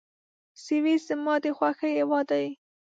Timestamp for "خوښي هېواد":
1.57-2.25